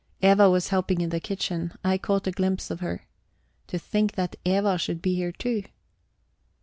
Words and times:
Eva 0.23 0.49
was 0.49 0.69
helping 0.69 0.99
in 0.99 1.11
the 1.11 1.19
kitchen; 1.19 1.73
I 1.83 1.99
caught 1.99 2.25
a 2.25 2.31
glimpse 2.31 2.71
of 2.71 2.79
her. 2.79 3.05
To 3.67 3.77
think 3.77 4.13
that 4.13 4.35
Eva 4.43 4.79
should 4.79 4.99
be 4.99 5.13
here 5.13 5.31
too! 5.31 5.61